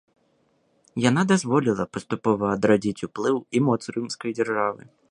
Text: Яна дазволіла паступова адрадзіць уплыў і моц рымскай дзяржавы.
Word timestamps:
Яна 1.09 1.25
дазволіла 1.31 1.83
паступова 1.99 2.45
адрадзіць 2.55 3.05
уплыў 3.11 3.35
і 3.59 3.67
моц 3.69 3.81
рымскай 3.97 4.31
дзяржавы. 4.43 4.83